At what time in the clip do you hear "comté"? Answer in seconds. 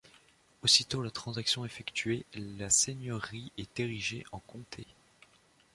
4.39-4.87